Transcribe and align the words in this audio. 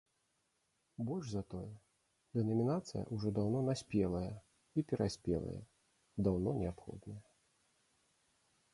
Больш 1.09 1.27
за 1.33 1.43
тое, 1.53 1.67
дэнамінацыя 2.37 3.01
ўжо 3.17 3.33
даўно 3.41 3.59
наспелая 3.69 4.33
і 4.77 4.87
пераспелая, 4.91 5.57
даўно 6.29 6.49
неабходная. 6.65 7.23